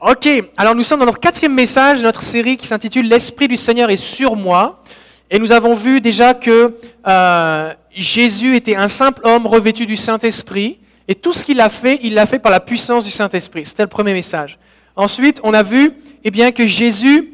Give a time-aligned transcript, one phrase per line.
[0.00, 3.56] Ok, alors nous sommes dans notre quatrième message de notre série qui s'intitule L'Esprit du
[3.56, 4.80] Seigneur est sur moi.
[5.28, 10.78] Et nous avons vu déjà que euh, Jésus était un simple homme revêtu du Saint-Esprit.
[11.08, 13.64] Et tout ce qu'il a fait, il l'a fait par la puissance du Saint-Esprit.
[13.64, 14.60] C'était le premier message.
[14.94, 15.92] Ensuite, on a vu
[16.22, 17.32] eh bien, que Jésus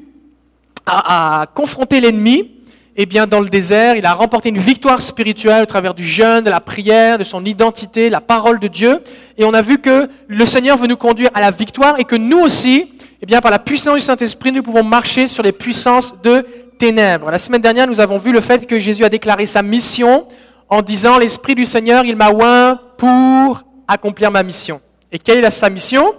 [0.86, 2.50] a, a confronté l'ennemi
[2.96, 3.96] eh bien, dans le désert.
[3.96, 7.44] Il a remporté une victoire spirituelle au travers du jeûne, de la prière, de son
[7.44, 9.00] identité, la parole de Dieu.
[9.36, 12.16] Et on a vu que le Seigneur veut nous conduire à la victoire et que
[12.16, 16.14] nous aussi, eh bien, par la puissance du Saint-Esprit, nous pouvons marcher sur les puissances
[16.22, 16.44] de
[16.78, 17.30] ténèbres.
[17.30, 20.26] La semaine dernière, nous avons vu le fait que Jésus a déclaré sa mission
[20.68, 24.80] en disant, l'Esprit du Seigneur, il m'a oint pour accomplir ma mission.
[25.10, 26.14] Et quelle est sa mission?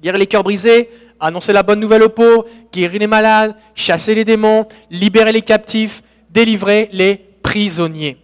[0.00, 4.24] Guérir les cœurs brisés, annoncer la bonne nouvelle aux pauvres, guérir les malades, chasser les
[4.24, 8.18] démons, libérer les captifs, délivrer les prisonniers.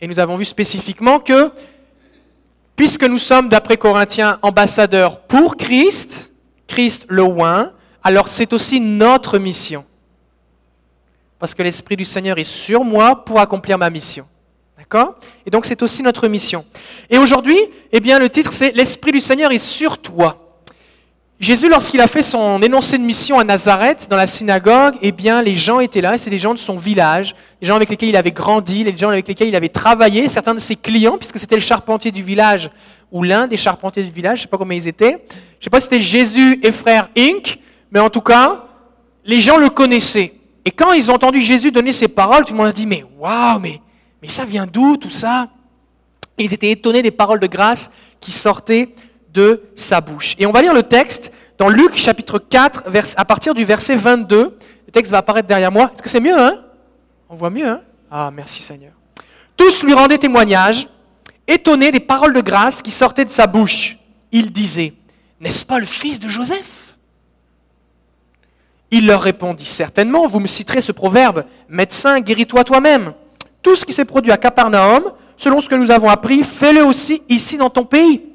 [0.00, 1.50] Et nous avons vu spécifiquement que,
[2.76, 6.32] puisque nous sommes, d'après Corinthiens, ambassadeurs pour Christ,
[6.66, 7.72] Christ le oint,
[8.02, 9.84] alors c'est aussi notre mission.
[11.38, 14.26] Parce que l'Esprit du Seigneur est sur moi pour accomplir ma mission.
[14.78, 15.16] D'accord?
[15.46, 16.64] Et donc c'est aussi notre mission.
[17.10, 17.58] Et aujourd'hui,
[17.92, 20.41] eh bien, le titre c'est L'Esprit du Seigneur est sur toi.
[21.42, 25.42] Jésus, lorsqu'il a fait son énoncé de mission à Nazareth, dans la synagogue, eh bien,
[25.42, 28.16] les gens étaient là, c'est des gens de son village, les gens avec lesquels il
[28.16, 31.56] avait grandi, les gens avec lesquels il avait travaillé, certains de ses clients, puisque c'était
[31.56, 32.70] le charpentier du village,
[33.10, 35.10] ou l'un des charpentiers du village, je ne sais pas comment ils étaient.
[35.10, 35.14] Je
[35.58, 37.58] ne sais pas si c'était Jésus et frère Inc.,
[37.90, 38.64] mais en tout cas,
[39.24, 40.34] les gens le connaissaient.
[40.64, 43.04] Et quand ils ont entendu Jésus donner ces paroles, tout le monde a dit, mais
[43.18, 43.80] waouh, mais,
[44.22, 45.48] mais ça vient d'où tout ça?
[46.38, 48.90] Et Ils étaient étonnés des paroles de grâce qui sortaient
[49.32, 50.34] de sa bouche.
[50.38, 52.84] Et on va lire le texte dans Luc chapitre 4,
[53.16, 54.58] à partir du verset 22.
[54.86, 55.90] Le texte va apparaître derrière moi.
[55.94, 56.62] Est-ce que c'est mieux, hein?
[57.28, 57.80] On voit mieux, hein?
[58.10, 58.92] Ah, merci Seigneur.
[59.56, 60.88] Tous lui rendaient témoignage,
[61.46, 63.98] étonnés des paroles de grâce qui sortaient de sa bouche.
[64.32, 64.94] Il disait,
[65.40, 66.98] n'est-ce pas le fils de Joseph?
[68.90, 73.14] Il leur répondit, certainement, vous me citerez ce proverbe, médecin, guéris-toi toi-même.
[73.62, 77.22] Tout ce qui s'est produit à Capernaum, selon ce que nous avons appris, fais-le aussi
[77.30, 78.31] ici dans ton pays.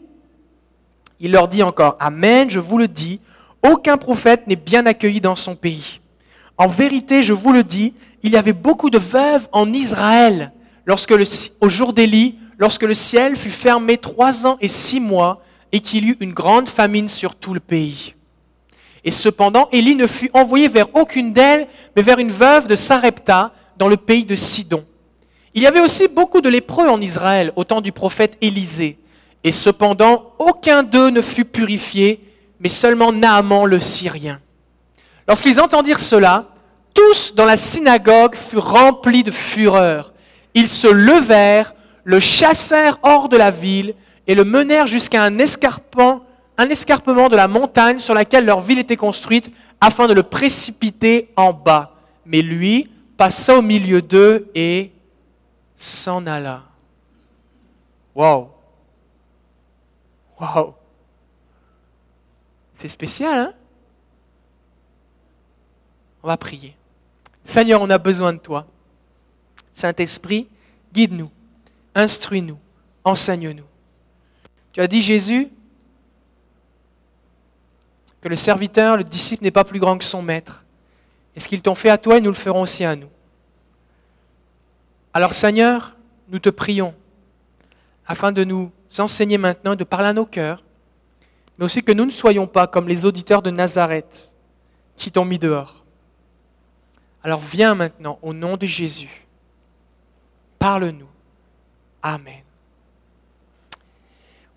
[1.19, 3.19] Il leur dit encore, Amen, je vous le dis,
[3.63, 6.00] aucun prophète n'est bien accueilli dans son pays.
[6.57, 10.51] En vérité, je vous le dis, il y avait beaucoup de veuves en Israël
[10.85, 11.13] lorsque
[11.61, 15.41] au jour d'Élie, lorsque le ciel fut fermé trois ans et six mois
[15.72, 18.16] et qu'il y eut une grande famine sur tout le pays.
[19.03, 23.53] Et cependant, Élie ne fut envoyé vers aucune d'elles, mais vers une veuve de Sarepta
[23.78, 24.84] dans le pays de Sidon.
[25.53, 28.97] Il y avait aussi beaucoup de lépreux en Israël au temps du prophète Élisée.
[29.47, 32.19] Et cependant, aucun d'eux ne fut purifié,
[32.59, 34.41] mais seulement Naaman le Syrien.
[35.25, 36.47] Lorsqu'ils entendirent cela,
[36.94, 40.12] tous dans la synagogue furent remplis de fureur.
[40.53, 43.96] Ils se levèrent, le chassèrent hors de la ville
[44.28, 46.25] et le menèrent jusqu'à un escarpement,
[46.58, 51.96] de la montagne sur laquelle leur ville était construite, afin de le précipiter en bas.
[52.25, 54.91] Mais lui passa au milieu d'eux et
[55.78, 56.64] s'en alla.
[58.14, 58.56] Wow!
[60.39, 60.75] Wow!
[62.73, 63.53] C'est spécial, hein?
[66.23, 66.75] On va prier.
[67.43, 68.67] Seigneur, on a besoin de toi.
[69.73, 70.47] Saint-Esprit,
[70.93, 71.31] guide-nous,
[71.95, 72.57] instruis-nous,
[73.03, 73.65] enseigne-nous.
[74.73, 75.49] Tu as dit, Jésus,
[78.21, 80.63] que le serviteur, le disciple n'est pas plus grand que son maître.
[81.35, 83.09] Et ce qu'ils t'ont fait à toi, ils nous le feront aussi à nous.
[85.13, 85.95] Alors Seigneur,
[86.29, 86.93] nous te prions
[88.05, 90.63] afin de nous enseigner maintenant, de parler à nos cœurs,
[91.57, 94.35] mais aussi que nous ne soyons pas comme les auditeurs de Nazareth
[94.95, 95.83] qui t'ont mis dehors.
[97.23, 99.27] Alors viens maintenant au nom de Jésus.
[100.59, 101.07] Parle-nous.
[102.01, 102.41] Amen.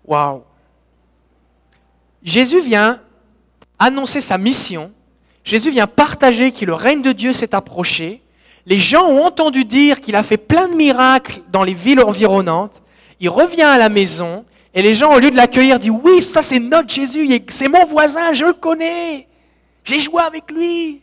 [0.05, 0.43] Waouh.
[2.23, 3.01] Jésus vient
[3.79, 4.93] annoncer sa mission.
[5.43, 8.21] Jésus vient partager que le règne de Dieu s'est approché.
[8.65, 12.83] Les gens ont entendu dire qu'il a fait plein de miracles dans les villes environnantes
[13.21, 14.43] il revient à la maison
[14.73, 17.85] et les gens, au lieu de l'accueillir, disent Oui, ça c'est notre Jésus, c'est mon
[17.85, 19.27] voisin, je le connais,
[19.83, 21.01] j'ai joué avec lui.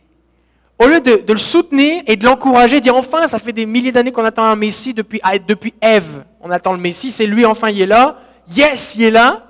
[0.77, 4.11] Au lieu de, le soutenir et de l'encourager, dire Enfin, ça fait des milliers d'années
[4.11, 6.23] qu'on attend un Messie depuis, depuis Ève.
[6.41, 8.17] On attend le Messie, c'est lui, enfin, il est là.
[8.55, 9.45] Yes, il est là.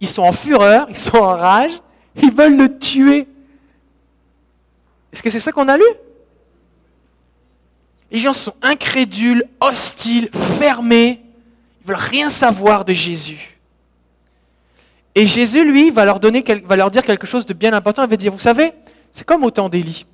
[0.00, 1.72] Ils sont en fureur, ils sont en rage,
[2.20, 3.26] ils veulent le tuer.
[5.12, 5.84] Est-ce que c'est ça qu'on a lu?
[8.10, 11.20] Les gens sont incrédules, hostiles, fermés.
[11.80, 13.58] Ils veulent rien savoir de Jésus.
[15.14, 18.04] Et Jésus, lui, va leur, dire quelque chose de bien important.
[18.04, 18.72] Il va dire, vous savez,
[19.10, 20.06] c'est comme au temps d'Élie.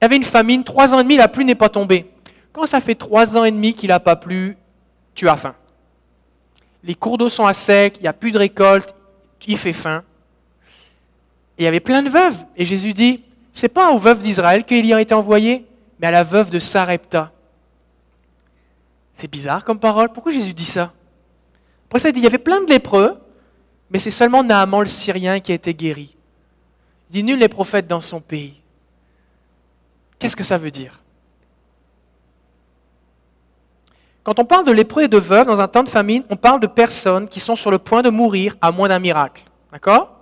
[0.00, 2.06] Il y avait une famine, trois ans et demi, la pluie n'est pas tombée.
[2.52, 4.56] Quand ça fait trois ans et demi qu'il n'a pas plu,
[5.14, 5.54] tu as faim.
[6.84, 8.94] Les cours d'eau sont à sec, il n'y a plus de récolte,
[9.48, 10.04] il fait faim.
[11.56, 12.44] Et il y avait plein de veuves.
[12.54, 13.22] Et Jésus dit,
[13.52, 15.64] c'est pas aux veuves d'Israël qu'il a été envoyé,
[15.98, 17.32] mais à la veuve de Sarepta.
[19.14, 20.12] C'est bizarre comme parole.
[20.12, 20.92] Pourquoi Jésus dit ça?
[21.86, 23.18] Après ça, il dit, il y avait plein de lépreux,
[23.90, 26.16] mais c'est seulement Naaman le Syrien qui a été guéri.
[27.10, 28.62] Il dit, nul n'est prophète dans son pays.
[30.18, 31.00] Qu'est-ce que ça veut dire?
[34.22, 36.60] Quand on parle de lépreux et de veuves dans un temps de famine, on parle
[36.60, 39.44] de personnes qui sont sur le point de mourir à moins d'un miracle.
[39.72, 40.14] D'accord?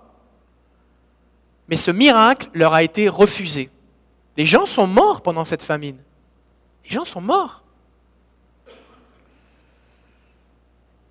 [1.67, 3.69] Mais ce miracle leur a été refusé.
[4.37, 5.97] Les gens sont morts pendant cette famine.
[6.85, 7.63] Les gens sont morts.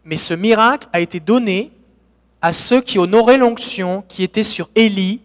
[0.05, 1.73] Mais ce miracle a été donné
[2.40, 5.20] à ceux qui honoraient l'onction qui était sur Élie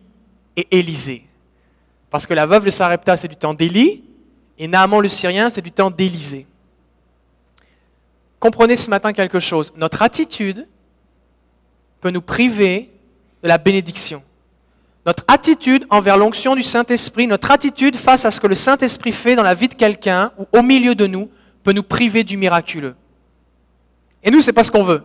[0.58, 1.26] et Élisée.
[2.10, 4.04] Parce que la veuve de Sarepta, c'est du temps d'Élie,
[4.58, 6.48] et Naaman le Syrien, c'est du temps d'Élisée
[8.42, 9.72] comprenez ce matin quelque chose.
[9.78, 10.68] Notre attitude
[12.02, 12.90] peut nous priver
[13.44, 14.22] de la bénédiction.
[15.06, 19.36] Notre attitude envers l'onction du Saint-Esprit, notre attitude face à ce que le Saint-Esprit fait
[19.36, 21.30] dans la vie de quelqu'un ou au milieu de nous,
[21.64, 22.96] peut nous priver du miraculeux.
[24.24, 25.04] Et nous, c'est pas ce qu'on veut.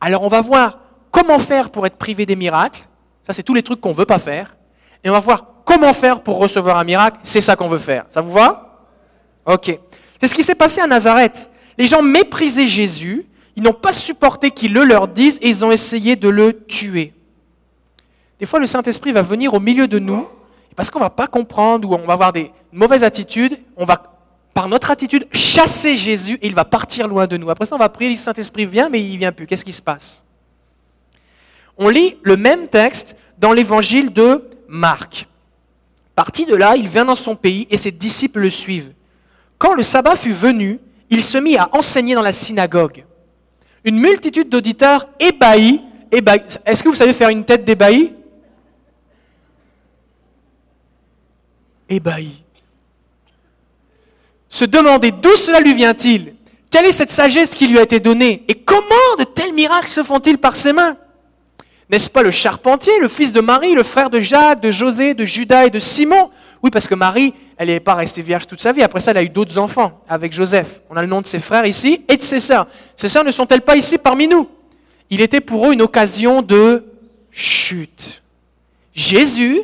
[0.00, 0.80] Alors on va voir
[1.10, 2.82] comment faire pour être privé des miracles.
[3.26, 4.56] Ça, c'est tous les trucs qu'on veut pas faire.
[5.04, 7.18] Et on va voir comment faire pour recevoir un miracle.
[7.22, 8.04] C'est ça qu'on veut faire.
[8.08, 8.86] Ça vous va?
[9.44, 9.78] Ok.
[10.20, 11.50] C'est ce qui s'est passé à Nazareth.
[11.76, 13.26] Les gens méprisaient Jésus,
[13.56, 17.12] ils n'ont pas supporté qu'il le leur dise et ils ont essayé de le tuer.
[18.38, 20.26] Des fois, le Saint-Esprit va venir au milieu de nous,
[20.76, 24.00] parce qu'on ne va pas comprendre ou on va avoir des mauvaises attitudes, on va,
[24.54, 27.50] par notre attitude, chasser Jésus et il va partir loin de nous.
[27.50, 29.46] Après ça, on va prier, le Saint-Esprit vient, mais il ne vient plus.
[29.46, 30.24] Qu'est-ce qui se passe?
[31.76, 35.26] On lit le même texte dans l'évangile de Marc.
[36.14, 38.92] Parti de là, il vient dans son pays et ses disciples le suivent.
[39.58, 40.78] Quand le sabbat fut venu,
[41.10, 43.04] il se mit à enseigner dans la synagogue.
[43.84, 45.80] Une multitude d'auditeurs ébahis,
[46.12, 46.58] ébahis.
[46.66, 48.12] Est-ce que vous savez faire une tête d'ébahi
[51.88, 52.42] Ébahis.
[54.48, 56.34] Se demander d'où cela lui vient-il?
[56.70, 58.44] Quelle est cette sagesse qui lui a été donnée?
[58.48, 58.88] Et comment
[59.18, 60.96] de tels miracles se font-ils par ses mains?
[61.90, 65.24] N'est-ce pas le charpentier, le fils de Marie, le frère de Jacques, de José, de
[65.24, 66.30] Judas et de Simon?
[66.62, 68.82] Oui, parce que Marie, elle n'est pas restée vierge toute sa vie.
[68.82, 70.82] Après ça, elle a eu d'autres enfants avec Joseph.
[70.90, 72.66] On a le nom de ses frères ici et de ses sœurs.
[72.96, 74.48] Ses sœurs ne sont-elles pas ici parmi nous?
[75.08, 76.84] Il était pour eux une occasion de
[77.30, 78.22] chute.
[78.92, 79.62] Jésus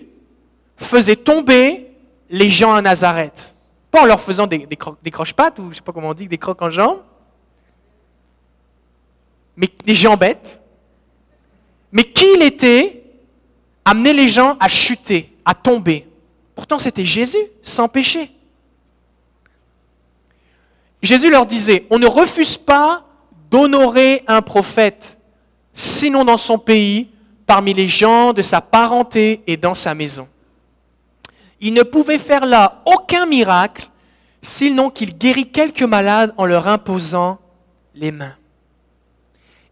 [0.76, 1.90] faisait tomber
[2.30, 3.56] les gens à Nazareth.
[3.90, 6.28] Pas en leur faisant des, des, croche-pattes, ou je ne sais pas comment on dit,
[6.28, 7.00] des crocs en jambes,
[9.56, 10.60] mais des gens bêtes
[11.94, 13.04] mais qui il était
[13.84, 16.08] amener les gens à chuter, à tomber?
[16.56, 18.32] Pourtant, c'était Jésus, sans péché.
[21.00, 23.04] Jésus leur disait, on ne refuse pas
[23.48, 25.18] d'honorer un prophète,
[25.72, 27.10] sinon dans son pays,
[27.46, 30.26] parmi les gens de sa parenté et dans sa maison.
[31.60, 33.88] Il ne pouvait faire là aucun miracle,
[34.42, 37.38] sinon qu'il guérit quelques malades en leur imposant
[37.94, 38.36] les mains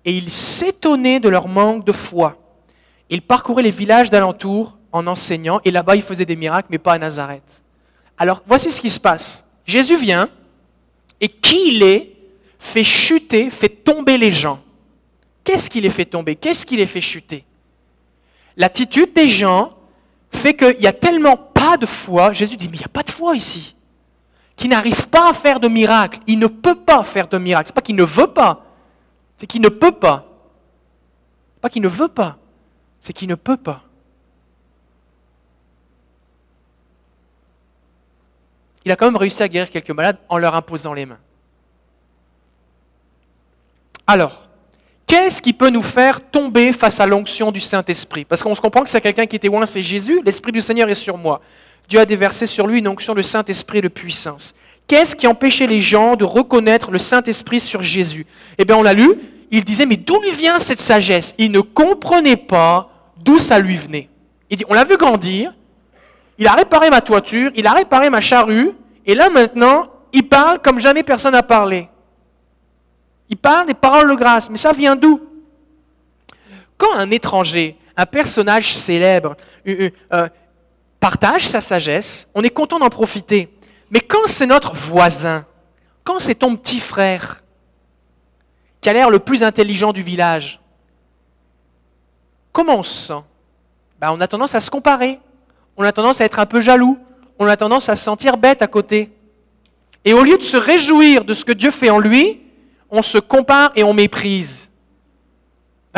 [0.05, 2.39] et il s'étonnait de leur manque de foi.
[3.09, 6.95] Il parcourait les villages d'alentour en enseignant, et là-bas il faisait des miracles, mais pas
[6.95, 7.63] à Nazareth.
[8.19, 9.45] Alors voici ce qui se passe.
[9.65, 10.29] Jésus vient,
[11.21, 12.17] et qui il est
[12.59, 14.61] fait chuter, fait tomber les gens.
[15.45, 16.37] Qu'est-ce qui les fait tomber?
[16.37, 17.45] Qu'est-ce qui les fait chuter?
[18.57, 19.71] L'attitude des gens
[20.31, 23.05] fait qu'il n'y a tellement pas de foi, Jésus dit, mais il n'y a pas
[23.05, 23.77] de foi ici,
[24.57, 26.19] qui n'arrive pas à faire de miracle.
[26.27, 27.69] Il ne peut pas faire de miracle.
[27.69, 28.65] Ce pas qu'il ne veut pas,
[29.37, 30.27] c'est qu'il ne peut pas.
[31.61, 32.39] Pas qu'il ne veut pas,
[33.01, 33.85] c'est qu'il ne peut pas.
[38.85, 41.21] Il a quand même réussi à guérir quelques malades en leur imposant les mains.
[44.09, 44.49] Alors,
[45.07, 48.25] qu'est-ce qui peut nous faire tomber face à l'onction du Saint-Esprit?
[48.25, 50.89] Parce qu'on se comprend que c'est quelqu'un qui était loin, c'est Jésus, l'Esprit du Seigneur
[50.89, 51.41] est sur moi.
[51.89, 54.55] Dieu a déversé sur lui une onction de Saint-Esprit de puissance.
[54.87, 58.27] Qu'est-ce qui empêchait les gens de reconnaître le Saint-Esprit sur Jésus?
[58.59, 59.11] Eh bien, on l'a lu,
[59.51, 61.35] il disait, mais d'où lui vient cette sagesse?
[61.39, 64.09] Il ne comprenait pas d'où ça lui venait.
[64.51, 65.55] Il dit, on l'a vu grandir,
[66.39, 68.73] il a réparé ma toiture, il a réparé ma charrue,
[69.07, 71.89] et là maintenant, il parle comme jamais personne n'a parlé.
[73.33, 75.19] Il parle des paroles de grâce, mais ça vient d'où?
[76.77, 80.29] Quand un étranger, un personnage célèbre, euh,
[81.01, 83.49] partage sa sagesse, on est content d'en profiter.
[83.91, 85.47] Mais quand c'est notre voisin,
[86.05, 87.43] quand c'est ton petit frère,
[88.83, 90.61] qui a l'air le plus intelligent du village,
[92.53, 93.15] comment on se
[93.99, 95.19] ben, On a tendance à se comparer,
[95.79, 96.99] on a tendance à être un peu jaloux,
[97.39, 99.11] on a tendance à se sentir bête à côté.
[100.05, 102.42] Et au lieu de se réjouir de ce que Dieu fait en lui,
[102.93, 104.71] on se compare et on méprise.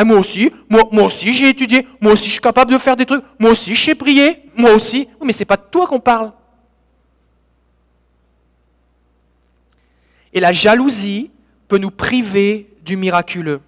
[0.03, 3.23] Moi aussi, moi, aussi j'ai étudié, moi aussi je suis capable de faire des trucs,
[3.37, 5.07] moi aussi je sais prier, moi aussi.
[5.23, 6.31] Mais c'est pas de toi qu'on parle.
[10.33, 11.31] Et la jalousie
[11.67, 13.61] peut nous priver du miraculeux.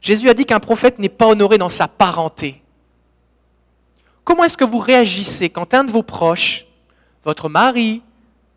[0.00, 2.62] Jésus a dit qu'un prophète n'est pas honoré dans sa parenté.
[4.22, 6.66] Comment est-ce que vous réagissez quand un de vos proches,
[7.24, 8.02] votre mari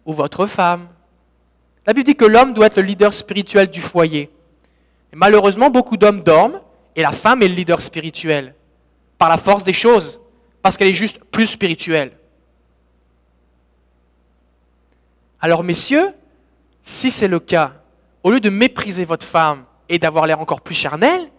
[0.05, 0.88] ou votre femme,
[1.85, 4.29] la Bible dit que l'homme doit être le leader spirituel du foyer.
[5.13, 6.61] Malheureusement, beaucoup d'hommes dorment
[6.95, 8.53] et la femme est le leader spirituel,
[9.17, 10.19] par la force des choses,
[10.61, 12.11] parce qu'elle est juste plus spirituelle.
[15.39, 16.13] Alors messieurs,
[16.83, 17.73] si c'est le cas,
[18.23, 21.29] au lieu de mépriser votre femme et d'avoir l'air encore plus charnel,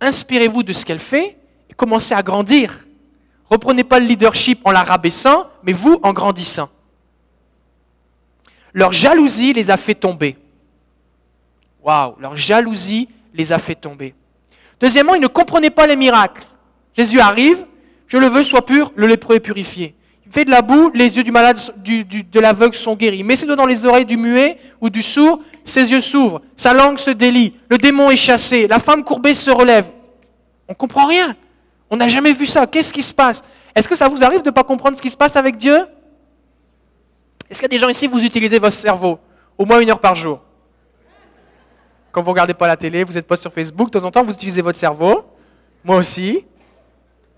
[0.00, 1.36] inspirez-vous de ce qu'elle fait
[1.68, 2.86] et commencez à grandir.
[3.50, 6.70] Reprenez pas le leadership en la rabaissant, mais vous en grandissant.
[8.74, 10.36] Leur jalousie les a fait tomber.
[11.82, 14.14] Waouh, leur jalousie les a fait tomber.
[14.80, 16.44] Deuxièmement, ils ne comprenaient pas les miracles.
[16.96, 17.64] Jésus arrive,
[18.08, 19.94] je le veux, soit pur, le lépreux est purifié.
[20.26, 23.24] Il fait de la boue, les yeux du malade, de l'aveugle sont guéris.
[23.36, 26.98] Ses doigts dans les oreilles du muet ou du sourd, ses yeux s'ouvrent, sa langue
[26.98, 29.90] se délie, le démon est chassé, la femme courbée se relève.
[30.66, 31.36] On ne comprend rien.
[31.90, 32.66] On n'a jamais vu ça.
[32.66, 33.42] Qu'est-ce qui se passe?
[33.74, 35.86] Est-ce que ça vous arrive de ne pas comprendre ce qui se passe avec Dieu?
[37.54, 39.20] Est-ce qu'il y a des gens ici, vous utilisez votre cerveau
[39.56, 40.42] au moins une heure par jour?
[42.10, 44.10] Quand vous ne regardez pas la télé, vous n'êtes pas sur Facebook, de temps en
[44.10, 45.24] temps, vous utilisez votre cerveau.
[45.84, 46.44] Moi aussi.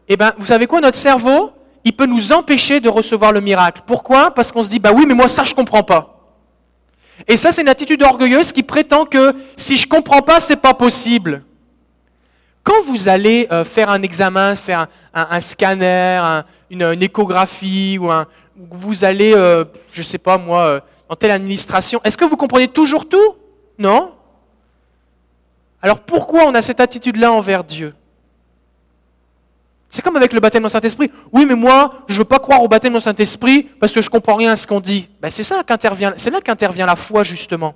[0.08, 1.52] Eh bien, vous savez quoi Notre cerveau,
[1.84, 3.82] il peut nous empêcher de recevoir le miracle.
[3.86, 4.30] Pourquoi?
[4.30, 6.18] Parce qu'on se dit, bah oui, mais moi ça, je ne comprends pas.
[7.28, 10.56] Et ça, c'est une attitude orgueilleuse qui prétend que si je ne comprends pas, c'est
[10.56, 11.42] pas possible.
[12.64, 18.10] Quand vous allez euh, faire un examen, faire un, scanner, une, échographie, ou
[18.56, 22.36] vous allez, euh, je ne sais pas moi, euh, en telle administration, est-ce que vous
[22.36, 23.36] comprenez toujours tout?
[23.78, 24.12] Non?
[25.82, 27.94] Alors pourquoi on a cette attitude-là envers Dieu?
[29.90, 31.10] C'est comme avec le baptême au Saint-Esprit.
[31.32, 34.08] Oui, mais moi, je ne veux pas croire au baptême au Saint-Esprit parce que je
[34.08, 35.08] ne comprends rien à ce qu'on dit.
[35.20, 37.74] Ben, c'est ça qu'intervient, c'est là qu'intervient la foi, justement.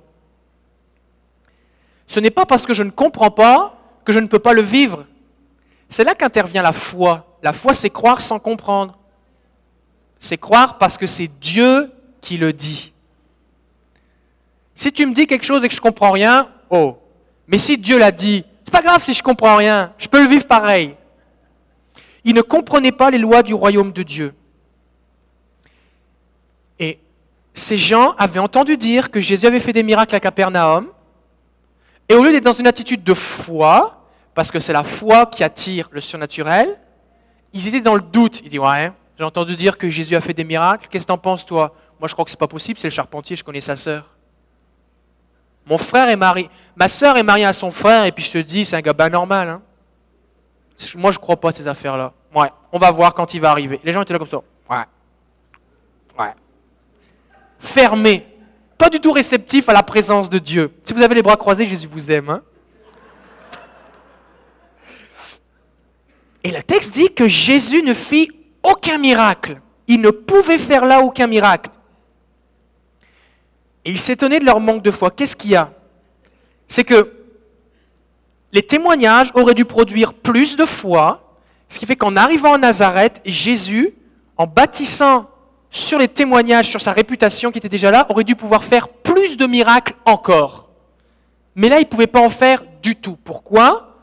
[2.05, 4.61] Ce n'est pas parce que je ne comprends pas que je ne peux pas le
[4.61, 5.05] vivre.
[5.87, 7.37] C'est là qu'intervient la foi.
[7.41, 8.97] La foi, c'est croire sans comprendre.
[10.21, 12.93] C'est croire parce que c'est Dieu qui le dit.
[14.75, 16.99] Si tu me dis quelque chose et que je ne comprends rien, oh.
[17.47, 20.29] Mais si Dieu l'a dit, c'est pas grave si je comprends rien, je peux le
[20.29, 20.95] vivre pareil.
[22.23, 24.35] Ils ne comprenaient pas les lois du royaume de Dieu.
[26.77, 26.99] Et
[27.55, 30.87] ces gens avaient entendu dire que Jésus avait fait des miracles à Capernaum,
[32.07, 35.43] et au lieu d'être dans une attitude de foi, parce que c'est la foi qui
[35.43, 36.79] attire le surnaturel,
[37.53, 38.41] ils étaient dans le doute.
[38.43, 40.87] Ils disent Ouais, j'ai entendu dire que Jésus a fait des miracles.
[40.89, 41.75] Qu'est-ce que t'en penses, toi?
[41.99, 42.79] Moi, je crois que c'est pas possible.
[42.79, 44.09] C'est le charpentier, je connais sa sœur.
[45.65, 46.49] Mon frère est marié.
[46.75, 49.09] Ma sœur est mariée à son frère, et puis je te dis, c'est un gars
[49.09, 49.49] normal.
[49.49, 49.61] Hein.
[50.95, 52.13] Moi, je crois pas à ces affaires-là.
[52.33, 53.79] Ouais, on va voir quand il va arriver.
[53.83, 54.41] Les gens étaient là comme ça.
[54.69, 54.85] Ouais.
[56.17, 56.33] Ouais.
[57.59, 58.25] Fermés
[58.81, 60.73] pas du tout réceptif à la présence de Dieu.
[60.83, 62.31] Si vous avez les bras croisés, Jésus vous aime.
[62.31, 62.41] Hein.
[66.43, 68.31] Et le texte dit que Jésus ne fit
[68.63, 69.61] aucun miracle.
[69.87, 71.69] Il ne pouvait faire là aucun miracle.
[73.83, 75.11] Et il s'étonnait de leur manque de foi.
[75.11, 75.71] Qu'est-ce qu'il y a?
[76.67, 77.13] C'est que
[78.51, 81.37] les témoignages auraient dû produire plus de foi,
[81.67, 83.93] ce qui fait qu'en arrivant à Nazareth, Jésus,
[84.37, 85.29] en bâtissant
[85.69, 89.37] sur les témoignages, sur sa réputation qui était déjà là, aurait dû pouvoir faire plus
[89.37, 90.69] de miracles encore.
[91.55, 93.17] Mais là, il ne pouvait pas en faire du tout.
[93.23, 93.97] Pourquoi?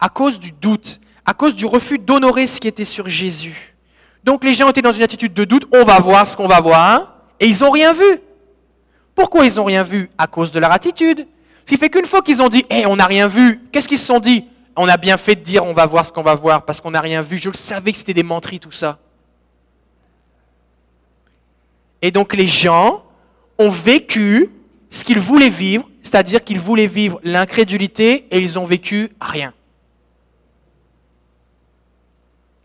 [0.00, 3.73] À cause du doute, à cause du refus d'honorer ce qui était sur Jésus.
[4.24, 6.60] Donc les gens étaient dans une attitude de doute, on va voir ce qu'on va
[6.60, 8.20] voir, et ils n'ont rien vu.
[9.14, 10.10] Pourquoi ils n'ont rien vu?
[10.16, 11.26] À cause de leur attitude.
[11.64, 13.98] Ce qui fait qu'une fois qu'ils ont dit, hé, on n'a rien vu, qu'est-ce qu'ils
[13.98, 14.44] se sont dit?
[14.76, 16.90] On a bien fait de dire, on va voir ce qu'on va voir, parce qu'on
[16.90, 17.38] n'a rien vu.
[17.38, 18.98] Je le savais que c'était des menteries, tout ça.
[22.02, 23.02] Et donc les gens
[23.58, 24.50] ont vécu
[24.90, 29.54] ce qu'ils voulaient vivre, c'est-à-dire qu'ils voulaient vivre l'incrédulité et ils ont vécu rien.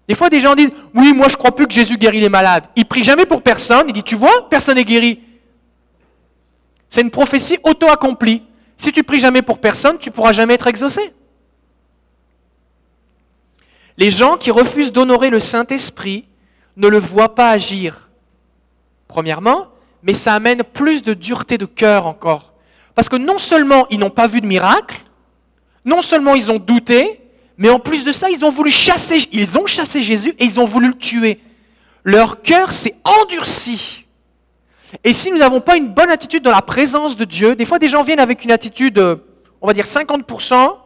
[0.09, 2.65] Des fois, des gens disent Oui, moi je crois plus que Jésus guérit les malades.
[2.75, 3.85] Il prie jamais pour personne.
[3.87, 5.21] Il dit Tu vois, personne n'est guéri.
[6.89, 8.41] C'est une prophétie auto-accomplie.
[8.75, 11.13] Si tu pries jamais pour personne, tu pourras jamais être exaucé.
[13.97, 16.25] Les gens qui refusent d'honorer le Saint-Esprit
[16.75, 18.09] ne le voient pas agir
[19.07, 19.67] premièrement,
[20.01, 22.53] mais ça amène plus de dureté de cœur encore.
[22.95, 25.01] Parce que non seulement ils n'ont pas vu de miracle,
[25.85, 27.21] non seulement ils ont douté,
[27.59, 29.19] mais en plus de ça, ils ont voulu chasser,
[29.67, 31.41] chassé Jésus et ils ont voulu le tuer.
[32.05, 34.05] Leur cœur s'est endurci.
[35.03, 37.77] Et si nous n'avons pas une bonne attitude dans la présence de Dieu, des fois
[37.77, 39.17] des gens viennent avec une attitude, euh,
[39.61, 40.77] on va dire 50%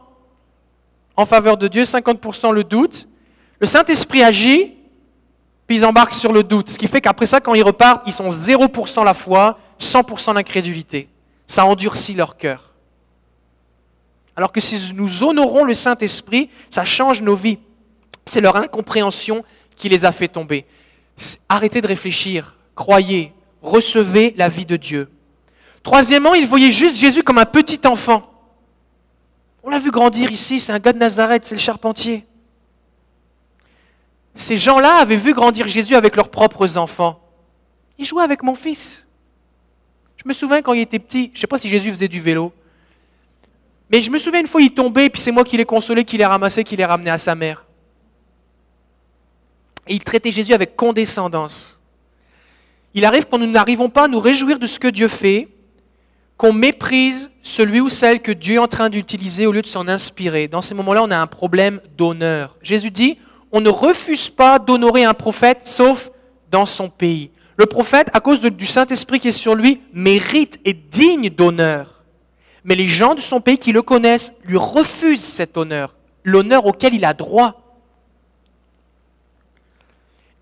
[1.16, 3.06] en faveur de Dieu, 50% le doute.
[3.60, 4.74] Le Saint-Esprit agit,
[5.68, 6.70] puis ils embarquent sur le doute.
[6.70, 11.08] Ce qui fait qu'après ça, quand ils repartent, ils sont 0% la foi, 100% l'incrédulité.
[11.46, 12.73] Ça endurcit leur cœur.
[14.36, 17.58] Alors que si nous honorons le Saint-Esprit, ça change nos vies.
[18.24, 19.44] C'est leur incompréhension
[19.76, 20.64] qui les a fait tomber.
[21.48, 25.08] Arrêtez de réfléchir, croyez, recevez la vie de Dieu.
[25.82, 28.30] Troisièmement, ils voyaient juste Jésus comme un petit enfant.
[29.62, 32.26] On l'a vu grandir ici, c'est un gars de Nazareth, c'est le charpentier.
[34.34, 37.20] Ces gens-là avaient vu grandir Jésus avec leurs propres enfants.
[37.98, 39.06] Il jouait avec mon fils.
[40.16, 42.20] Je me souviens quand il était petit, je ne sais pas si Jésus faisait du
[42.20, 42.52] vélo,
[43.90, 46.16] mais je me souviens une fois, il tombait, puis c'est moi qui l'ai consolé, qui
[46.16, 47.64] l'ai ramassé, qui l'ai ramené à sa mère.
[49.86, 51.78] Et il traitait Jésus avec condescendance.
[52.94, 55.48] Il arrive quand nous n'arrivons pas à nous réjouir de ce que Dieu fait,
[56.36, 59.86] qu'on méprise celui ou celle que Dieu est en train d'utiliser au lieu de s'en
[59.86, 60.48] inspirer.
[60.48, 62.56] Dans ces moments-là, on a un problème d'honneur.
[62.62, 63.18] Jésus dit,
[63.52, 66.10] on ne refuse pas d'honorer un prophète sauf
[66.50, 67.30] dans son pays.
[67.56, 71.93] Le prophète, à cause du Saint-Esprit qui est sur lui, mérite et digne d'honneur.
[72.64, 75.94] Mais les gens de son pays qui le connaissent lui refusent cet honneur,
[76.24, 77.60] l'honneur auquel il a droit.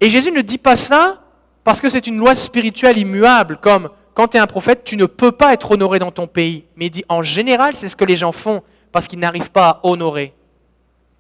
[0.01, 1.23] Et Jésus ne dit pas ça
[1.65, 5.07] parce que c'est une loi spirituelle immuable, comme quand tu es un prophète, tu ne
[5.07, 6.65] peux pas être honoré dans ton pays.
[6.77, 9.69] Mais il dit, en général, c'est ce que les gens font parce qu'ils n'arrivent pas
[9.69, 10.35] à honorer.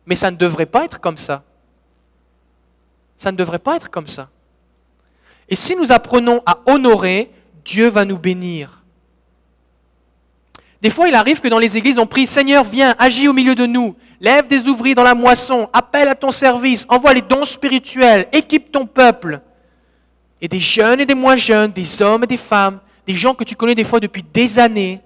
[0.07, 1.43] Mais ça ne devrait pas être comme ça.
[3.17, 4.29] Ça ne devrait pas être comme ça.
[5.49, 7.31] Et si nous apprenons à honorer,
[7.65, 8.82] Dieu va nous bénir.
[10.83, 13.55] Des fois, il arrive que dans les églises, on prie Seigneur, viens, agis au milieu
[13.55, 17.45] de nous, lève des ouvriers dans la moisson, appelle à ton service, envoie les dons
[17.45, 19.41] spirituels, équipe ton peuple.
[20.41, 23.45] Et des jeunes et des moins jeunes, des hommes et des femmes, des gens que
[23.45, 25.01] tu connais des fois depuis des années,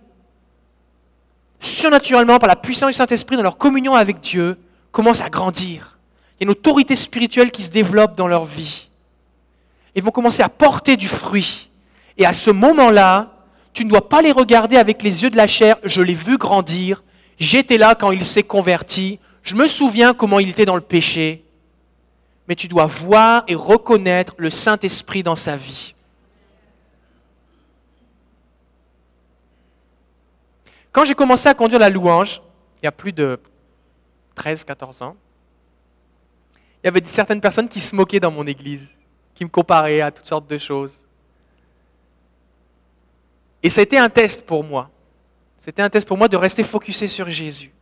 [1.61, 4.59] surnaturellement, par la puissance du Saint-Esprit, dans leur communion avec Dieu,
[4.93, 5.99] commencent à grandir.
[6.41, 8.89] Il y a une autorité spirituelle qui se développe dans leur vie.
[9.95, 11.69] Ils vont commencer à porter du fruit.
[12.17, 13.36] Et à ce moment-là,
[13.77, 15.77] tu ne dois pas les regarder avec les yeux de la chair.
[15.85, 17.05] Je l'ai vu grandir.
[17.39, 19.21] J'étais là quand il s'est converti.
[19.43, 21.45] Je me souviens comment il était dans le péché.
[22.49, 25.95] Mais tu dois voir et reconnaître le Saint-Esprit dans sa vie.
[30.91, 32.41] Quand j'ai commencé à conduire la louange,
[32.81, 33.39] il y a plus de
[34.39, 35.17] 13-14 ans,
[36.83, 38.97] il y avait certaines personnes qui se moquaient dans mon église,
[39.35, 41.06] qui me comparaient à toutes sortes de choses.
[43.67, 44.89] Et ça a été un test pour moi.
[45.59, 47.73] C'était un test pour moi de rester focusé sur Jésus.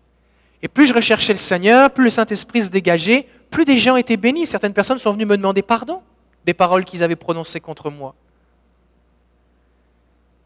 [0.62, 4.16] Et plus je recherchais le Seigneur, plus le Saint-Esprit se dégageait, plus des gens étaient
[4.16, 4.46] bénis.
[4.46, 6.00] Certaines personnes sont venues me demander pardon
[6.46, 8.14] des paroles qu'ils avaient prononcées contre moi.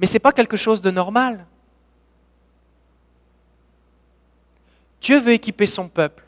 [0.01, 1.47] Mais ce n'est pas quelque chose de normal.
[5.01, 6.25] Dieu veut équiper son peuple.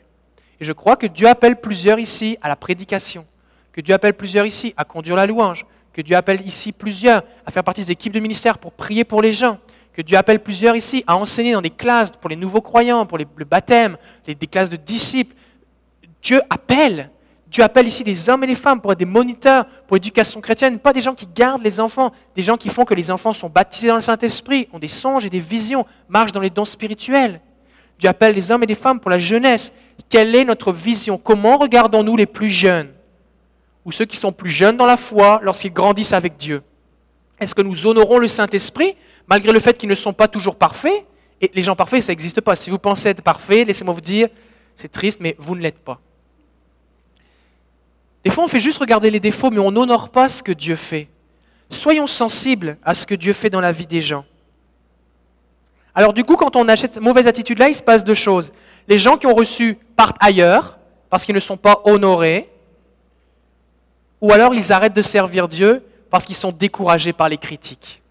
[0.61, 3.27] Et je crois que Dieu appelle plusieurs ici à la prédication,
[3.73, 7.51] que Dieu appelle plusieurs ici à conduire la louange, que Dieu appelle ici plusieurs à
[7.51, 9.57] faire partie des équipes de ministère pour prier pour les gens,
[9.93, 13.17] que Dieu appelle plusieurs ici à enseigner dans des classes pour les nouveaux croyants, pour
[13.17, 15.35] les, le baptême, des classes de disciples.
[16.21, 17.09] Dieu appelle.
[17.47, 20.79] Dieu appelle ici des hommes et des femmes pour être des moniteurs pour l'éducation chrétienne,
[20.79, 23.49] pas des gens qui gardent les enfants, des gens qui font que les enfants sont
[23.49, 27.41] baptisés dans le Saint-Esprit, ont des songes et des visions, marchent dans les dons spirituels.
[27.99, 29.73] Dieu appelle des hommes et des femmes pour la jeunesse.
[30.09, 31.17] Quelle est notre vision?
[31.17, 32.87] Comment regardons-nous les plus jeunes?
[33.85, 36.61] Ou ceux qui sont plus jeunes dans la foi lorsqu'ils grandissent avec Dieu
[37.39, 38.95] Est-ce que nous honorons le Saint-Esprit
[39.27, 41.05] malgré le fait qu'ils ne sont pas toujours parfaits?
[41.41, 42.55] Et les gens parfaits, ça n'existe pas.
[42.55, 44.27] Si vous pensez être parfait, laissez-moi vous dire,
[44.75, 45.99] c'est triste, mais vous ne l'êtes pas.
[48.23, 50.75] Des fois, on fait juste regarder les défauts, mais on n'honore pas ce que Dieu
[50.75, 51.07] fait.
[51.71, 54.25] Soyons sensibles à ce que Dieu fait dans la vie des gens.
[55.95, 58.51] Alors du coup, quand on a cette mauvaise attitude-là, il se passe deux choses.
[58.87, 60.77] Les gens qui ont reçu partent ailleurs
[61.09, 62.49] parce qu'ils ne sont pas honorés,
[64.21, 68.01] ou alors ils arrêtent de servir Dieu parce qu'ils sont découragés par les critiques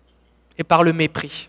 [0.58, 1.48] et par le mépris.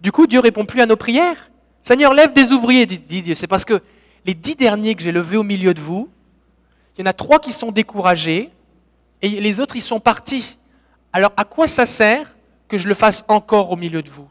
[0.00, 1.50] Du coup, Dieu répond plus à nos prières.
[1.82, 3.34] Seigneur, lève des ouvriers, dit, Dieu.
[3.34, 3.80] C'est parce que
[4.24, 6.10] les dix derniers que j'ai levés au milieu de vous,
[6.96, 8.50] il y en a trois qui sont découragés
[9.22, 10.58] et les autres, ils sont partis.
[11.12, 12.34] Alors, à quoi ça sert
[12.68, 14.28] que je le fasse encore au milieu de vous?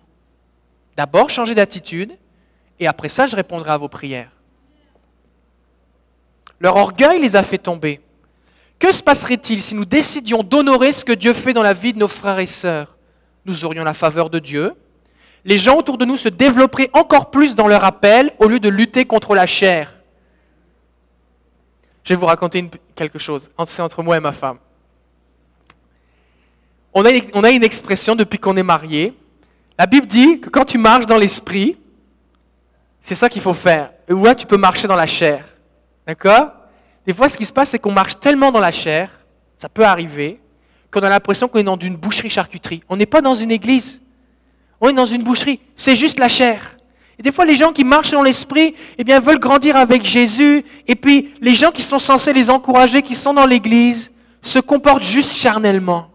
[0.98, 2.18] D'abord, changer d'attitude
[2.80, 4.35] et après ça, je répondrai à vos prières.
[6.60, 8.00] Leur orgueil les a fait tomber.
[8.80, 12.00] Que se passerait-il si nous décidions d'honorer ce que Dieu fait dans la vie de
[12.00, 12.98] nos frères et sœurs?
[13.46, 14.74] Nous aurions la faveur de Dieu.
[15.44, 18.70] Les gens autour de nous se développeraient encore plus dans leur appel au lieu de
[18.70, 19.94] lutter contre la chair.
[22.04, 23.50] Je vais vous raconter quelque chose.
[23.66, 24.58] C'est entre moi et ma femme.
[26.94, 29.14] On a, une expression depuis qu'on est mariés.
[29.78, 31.78] La Bible dit que quand tu marches dans l'esprit,
[33.02, 33.92] c'est ça qu'il faut faire.
[34.10, 35.46] Ou là, tu peux marcher dans la chair?
[36.08, 36.52] D'accord?
[37.06, 39.26] Des fois, ce qui se passe, c'est qu'on marche tellement dans la chair,
[39.58, 40.40] ça peut arriver,
[40.92, 42.84] qu'on a l'impression qu'on est dans une boucherie-charcuterie.
[42.90, 44.02] On n'est pas dans une église.
[44.82, 45.60] On est dans une boucherie.
[45.76, 46.76] C'est juste la chair.
[47.18, 50.66] Et des fois, les gens qui marchent dans l'esprit, eh bien, veulent grandir avec Jésus.
[50.88, 55.04] Et puis, les gens qui sont censés les encourager, qui sont dans l'église, se comportent
[55.04, 56.10] juste charnellement.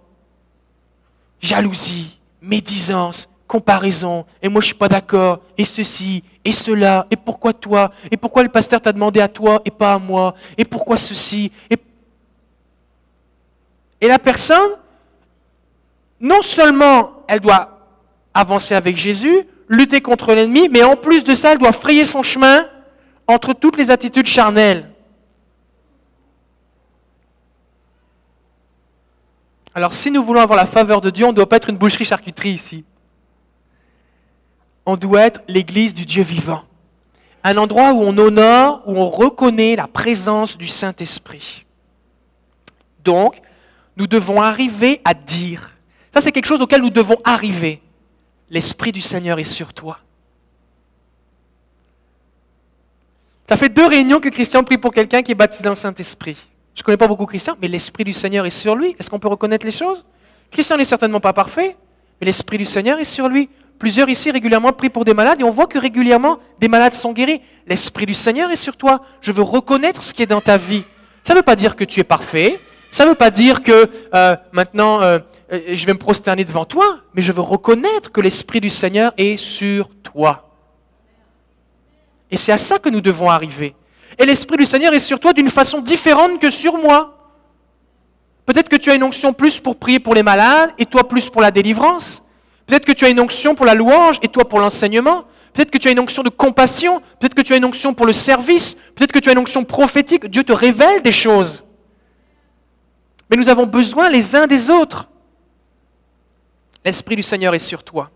[1.40, 4.24] Jalousie, médisance, comparaison.
[4.40, 5.40] Et moi, je suis pas d'accord.
[5.58, 7.08] Et ceci, et cela.
[7.10, 7.90] Et pourquoi toi?
[8.12, 10.34] Et pourquoi le pasteur t'a demandé à toi et pas à moi?
[10.56, 11.50] Et pourquoi ceci?
[11.68, 11.76] Et...
[14.00, 14.70] et la personne,
[16.20, 17.80] non seulement elle doit
[18.32, 22.22] avancer avec Jésus, lutter contre l'ennemi, mais en plus de ça, elle doit frayer son
[22.22, 22.68] chemin
[23.26, 24.88] entre toutes les attitudes charnelles.
[29.74, 31.78] Alors si nous voulons avoir la faveur de Dieu, on ne doit pas être une
[31.78, 32.84] boucherie-charcuterie ici.
[34.90, 36.64] On doit être l'église du Dieu vivant.
[37.44, 41.64] Un endroit où on honore, où on reconnaît la présence du Saint-Esprit.
[43.04, 43.40] Donc,
[43.96, 45.78] nous devons arriver à dire.
[46.12, 47.80] Ça, c'est quelque chose auquel nous devons arriver.
[48.50, 50.00] L'Esprit du Seigneur est sur toi.
[53.48, 56.36] Ça fait deux réunions que Christian prie pour quelqu'un qui est baptisé dans le Saint-Esprit.
[56.74, 58.96] Je ne connais pas beaucoup Christian, mais l'Esprit du Seigneur est sur lui.
[58.98, 60.04] Est-ce qu'on peut reconnaître les choses?
[60.50, 61.76] Christian n'est certainement pas parfait,
[62.20, 63.48] mais l'Esprit du Seigneur est sur lui.
[63.80, 67.12] Plusieurs ici régulièrement prient pour des malades et on voit que régulièrement des malades sont
[67.12, 67.40] guéris.
[67.66, 69.00] L'Esprit du Seigneur est sur toi.
[69.22, 70.84] Je veux reconnaître ce qui est dans ta vie.
[71.22, 72.60] Ça ne veut pas dire que tu es parfait.
[72.90, 75.18] Ça ne veut pas dire que euh, maintenant euh,
[75.50, 79.14] euh, je vais me prosterner devant toi, mais je veux reconnaître que l'Esprit du Seigneur
[79.16, 80.50] est sur toi.
[82.30, 83.74] Et c'est à ça que nous devons arriver.
[84.18, 87.16] Et l'Esprit du Seigneur est sur toi d'une façon différente que sur moi.
[88.44, 91.30] Peut-être que tu as une onction plus pour prier pour les malades et toi plus
[91.30, 92.22] pour la délivrance.
[92.70, 95.24] Peut-être que tu as une onction pour la louange et toi pour l'enseignement.
[95.52, 97.00] Peut-être que tu as une onction de compassion.
[97.18, 98.76] Peut-être que tu as une onction pour le service.
[98.94, 100.26] Peut-être que tu as une onction prophétique.
[100.26, 101.64] Dieu te révèle des choses.
[103.28, 105.08] Mais nous avons besoin les uns des autres.
[106.84, 108.12] L'Esprit du Seigneur est sur toi.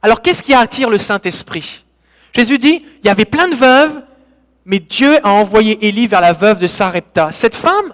[0.00, 1.84] Alors qu'est-ce qui attire le Saint-Esprit?
[2.32, 4.00] Jésus dit, il y avait plein de veuves,
[4.64, 7.32] mais Dieu a envoyé Élie vers la veuve de Sarepta.
[7.32, 7.92] Cette femme,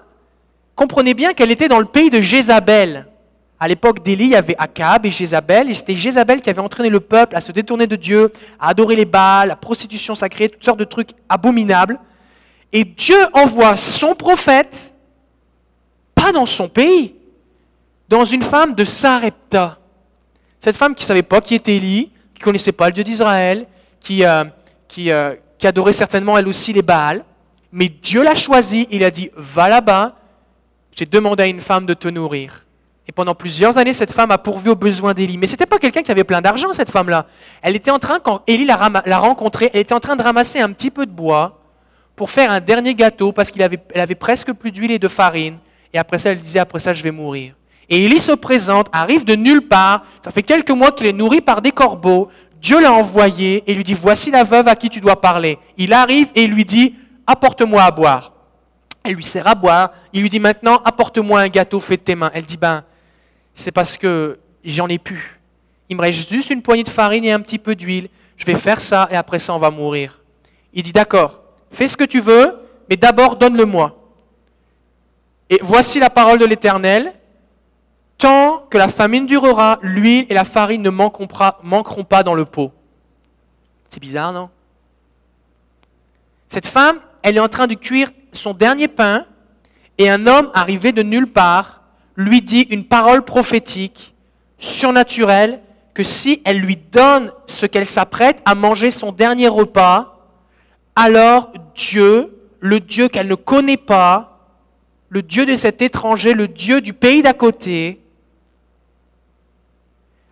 [0.76, 3.08] comprenez bien qu'elle était dans le pays de Jézabel.
[3.58, 6.90] À l'époque d'Élie, il y avait Akab et Jézabel, et c'était Jézabel qui avait entraîné
[6.90, 10.64] le peuple à se détourner de Dieu, à adorer les Baals, la prostitution sacrée, toutes
[10.64, 11.98] sortes de trucs abominables.
[12.72, 14.94] Et Dieu envoie son prophète,
[16.14, 17.14] pas dans son pays,
[18.08, 19.78] dans une femme de Sarepta.
[20.60, 23.04] Cette femme qui ne savait pas qui était Élie, qui ne connaissait pas le Dieu
[23.04, 23.66] d'Israël,
[24.00, 24.44] qui, euh,
[24.98, 27.24] euh, qui adorait certainement elle aussi les Baals,
[27.72, 30.16] mais Dieu l'a choisie, il a dit, va là-bas,
[30.94, 32.65] j'ai demandé à une femme de te nourrir.
[33.08, 35.38] Et pendant plusieurs années, cette femme a pourvu aux besoins d'Élie.
[35.38, 37.26] Mais ce n'était pas quelqu'un qui avait plein d'argent, cette femme-là.
[37.62, 40.72] Elle était en train, quand Élie l'a rencontrée, elle était en train de ramasser un
[40.72, 41.60] petit peu de bois
[42.16, 43.62] pour faire un dernier gâteau parce qu'elle
[43.94, 45.58] avait, presque plus d'huile et de farine.
[45.92, 47.54] Et après ça, elle disait, après ça, je vais mourir.
[47.88, 50.02] Et Élie se présente, arrive de nulle part.
[50.24, 52.28] Ça fait quelques mois qu'il est nourri par des corbeaux.
[52.60, 55.60] Dieu l'a envoyé et lui dit, voici la veuve à qui tu dois parler.
[55.76, 58.32] Il arrive et lui dit, apporte-moi à boire.
[59.04, 59.92] Elle lui sert à boire.
[60.12, 62.32] Il lui dit, maintenant, apporte-moi un gâteau fait de tes mains.
[62.34, 62.82] Elle dit, ben,
[63.56, 65.40] c'est parce que j'en ai plus.
[65.88, 68.08] Il me reste juste une poignée de farine et un petit peu d'huile.
[68.36, 70.20] Je vais faire ça et après ça, on va mourir.
[70.74, 71.40] Il dit, d'accord,
[71.70, 72.54] fais ce que tu veux,
[72.88, 73.98] mais d'abord donne-le-moi.
[75.48, 77.14] Et voici la parole de l'Éternel.
[78.18, 81.26] Tant que la famine durera, l'huile et la farine ne manqueront
[82.04, 82.72] pas dans le pot.
[83.88, 84.50] C'est bizarre, non?
[86.48, 89.26] Cette femme, elle est en train de cuire son dernier pain
[89.98, 91.75] et un homme arrivé de nulle part
[92.16, 94.14] lui dit une parole prophétique,
[94.58, 95.60] surnaturelle,
[95.94, 100.28] que si elle lui donne ce qu'elle s'apprête à manger son dernier repas,
[100.94, 104.50] alors Dieu, le Dieu qu'elle ne connaît pas,
[105.08, 108.00] le Dieu de cet étranger, le Dieu du pays d'à côté,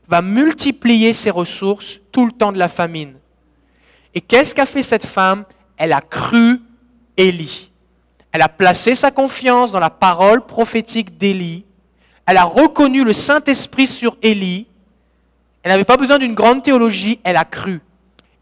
[0.09, 3.15] va multiplier ses ressources tout le temps de la famine.
[4.15, 5.45] Et qu'est-ce qu'a fait cette femme?
[5.77, 6.61] Elle a cru
[7.17, 7.71] Élie.
[8.33, 11.65] Elle a placé sa confiance dans la parole prophétique d'Élie.
[12.27, 14.67] Elle a reconnu le Saint-Esprit sur Élie.
[15.63, 17.81] Elle n'avait pas besoin d'une grande théologie, elle a cru.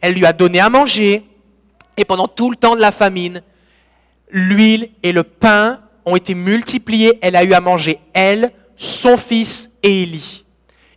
[0.01, 1.25] Elle lui a donné à manger.
[1.97, 3.43] Et pendant tout le temps de la famine,
[4.31, 7.19] l'huile et le pain ont été multipliés.
[7.23, 10.45] Elle a eu à manger, elle, son fils et Élie.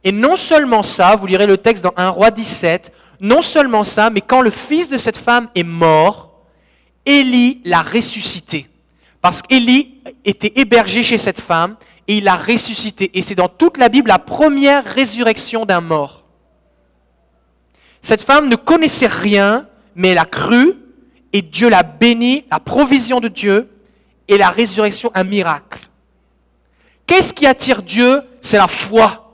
[0.04, 4.10] Et non seulement ça, vous lirez le texte dans 1 roi 17, non seulement ça,
[4.10, 6.46] mais quand le fils de cette femme est mort,
[7.06, 8.68] Élie l'a ressuscité.
[9.22, 11.76] Parce qu'Élie était hébergé chez cette femme
[12.08, 13.12] et il l'a ressuscité.
[13.14, 16.24] Et c'est dans toute la Bible la première résurrection d'un mort.
[18.02, 20.76] Cette femme ne connaissait rien, mais elle a cru,
[21.34, 23.70] et Dieu l'a bénie, la provision de Dieu,
[24.28, 25.82] et la résurrection, un miracle.
[27.08, 28.22] Qu'est-ce qui attire Dieu?
[28.42, 29.32] C'est la foi.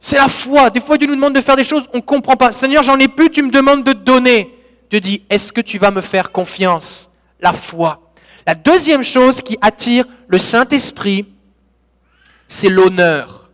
[0.00, 0.70] C'est la foi.
[0.70, 2.52] Des fois, Dieu nous demande de faire des choses, on ne comprend pas.
[2.52, 4.56] Seigneur, j'en ai plus, tu me demandes de donner.
[4.90, 7.10] Dieu dit, est-ce que tu vas me faire confiance?
[7.40, 8.12] La foi.
[8.46, 11.26] La deuxième chose qui attire le Saint-Esprit,
[12.52, 13.50] c'est l'honneur.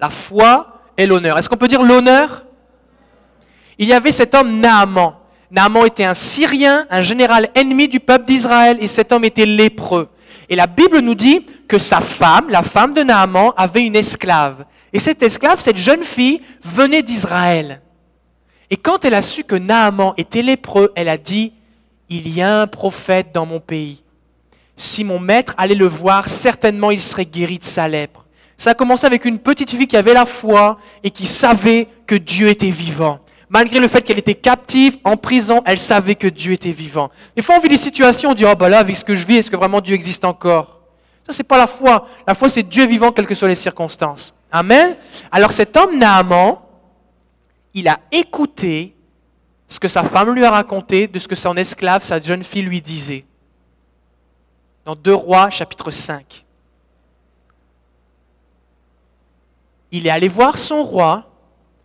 [0.00, 1.38] La foi et l'honneur.
[1.38, 2.44] Est-ce qu'on peut dire l'honneur?
[3.78, 5.14] Il y avait cet homme Naaman.
[5.52, 10.08] Naaman était un Syrien, un général ennemi du peuple d'Israël, et cet homme était lépreux.
[10.48, 14.64] Et la Bible nous dit que sa femme, la femme de Naaman, avait une esclave.
[14.92, 17.80] Et cette esclave, cette jeune fille, venait d'Israël.
[18.68, 21.52] Et quand elle a su que Naaman était lépreux, elle a dit,
[22.08, 24.02] il y a un prophète dans mon pays.
[24.76, 28.19] Si mon maître allait le voir, certainement il serait guéri de sa lèpre.
[28.60, 32.14] Ça a commencé avec une petite fille qui avait la foi et qui savait que
[32.14, 33.20] Dieu était vivant.
[33.48, 37.10] Malgré le fait qu'elle était captive, en prison, elle savait que Dieu était vivant.
[37.34, 39.26] Des fois, on vit des situations, on dit, oh bah là, avec ce que je
[39.26, 40.78] vis, est-ce que vraiment Dieu existe encore?
[41.26, 42.06] Ça, c'est pas la foi.
[42.26, 44.34] La foi, c'est Dieu vivant, quelles que soient les circonstances.
[44.52, 44.94] Amen?
[45.32, 46.58] Alors cet homme Naaman,
[47.72, 48.94] il a écouté
[49.68, 52.60] ce que sa femme lui a raconté, de ce que son esclave, sa jeune fille,
[52.60, 53.24] lui disait.
[54.84, 56.44] Dans 2 Rois, chapitre 5.
[59.92, 61.30] Il est allé voir son roi,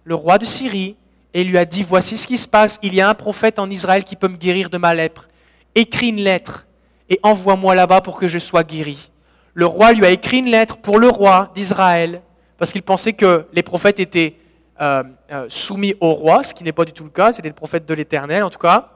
[0.04, 0.96] le roi de Syrie,
[1.34, 3.70] et lui a dit, voici ce qui se passe, il y a un prophète en
[3.70, 5.28] Israël qui peut me guérir de ma lèpre.
[5.76, 6.66] Écris une lettre
[7.10, 9.12] et envoie-moi là-bas pour que je sois guéri.
[9.54, 12.22] Le roi lui a écrit une lettre pour le roi d'Israël,
[12.58, 14.36] parce qu'il pensait que les prophètes étaient
[14.82, 17.54] euh, euh, soumis au roi, ce qui n'est pas du tout le cas, c'était le
[17.54, 18.92] prophète de l'Éternel en tout cas.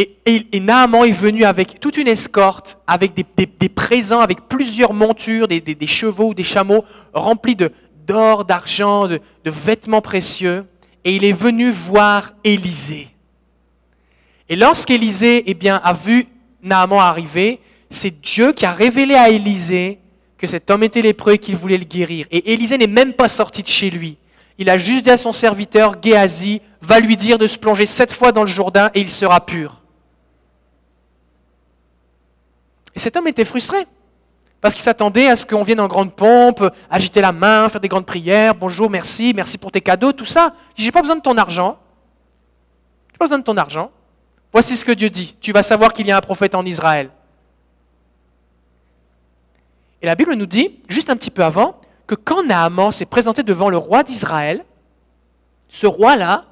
[0.00, 5.86] Et, Naaman est venu avec toute une escorte, avec des, présents, avec plusieurs montures, des,
[5.86, 7.56] chevaux des chameaux remplis
[8.06, 10.64] d'or, d'argent, de, de, vêtements précieux.
[11.04, 13.08] Et il est venu voir Élisée.
[14.48, 16.26] Et lorsqu'Élisée eh bien, a vu
[16.62, 17.60] Naaman arriver,
[17.90, 19.98] c'est Dieu qui a révélé à Élisée
[20.38, 22.26] que cet homme était lépreux et qu'il voulait le guérir.
[22.30, 24.16] Et Élisée n'est même pas sorti de chez lui.
[24.56, 28.12] Il a juste dit à son serviteur, Géasi, va lui dire de se plonger sept
[28.12, 29.80] fois dans le Jourdain et il sera pur.
[32.89, 33.86] Et cet homme était frustré.
[34.60, 37.88] Parce qu'il s'attendait à ce qu'on vienne en grande pompe, agiter la main, faire des
[37.88, 40.52] grandes prières, bonjour, merci, merci pour tes cadeaux, tout ça.
[40.76, 41.78] Je J'ai pas besoin de ton argent.
[43.10, 43.90] J'ai pas besoin de ton argent.
[44.52, 45.34] Voici ce que Dieu dit.
[45.40, 47.10] Tu vas savoir qu'il y a un prophète en Israël.
[50.02, 53.42] Et la Bible nous dit, juste un petit peu avant, que quand Naaman s'est présenté
[53.42, 54.64] devant le roi d'Israël,
[55.68, 56.46] ce roi-là,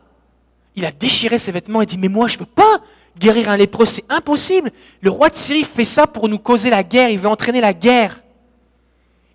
[0.77, 2.81] il a déchiré ses vêtements et dit, mais moi je ne peux pas
[3.19, 4.71] guérir un lépreux, c'est impossible.
[5.01, 7.73] Le roi de Syrie fait ça pour nous causer la guerre, il veut entraîner la
[7.73, 8.23] guerre.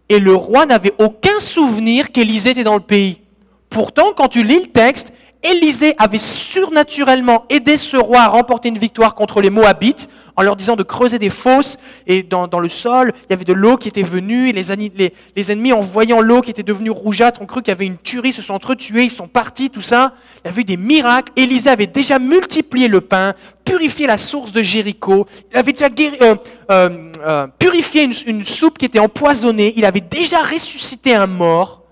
[0.09, 3.21] Et le roi n'avait aucun souvenir qu'Élisée était dans le pays.
[3.69, 8.77] Pourtant, quand tu lis le texte, Élisée avait surnaturellement aidé ce roi à remporter une
[8.77, 11.77] victoire contre les Moabites en leur disant de creuser des fosses
[12.07, 15.73] et dans, le sol, il y avait de l'eau qui était venue et les, ennemis
[15.73, 18.41] en voyant l'eau qui était devenue rougeâtre ont cru qu'il y avait une tuerie, se
[18.41, 20.13] sont entretués, ils sont partis, tout ça.
[20.43, 21.31] Il y avait eu des miracles.
[21.35, 23.33] Élisée avait déjà multiplié le pain,
[23.65, 26.35] purifié la source de Jéricho, il avait déjà euh,
[26.71, 31.83] euh, euh, purifié une soupe qui était empoisonnée, il avait déjà ressuscité un mort.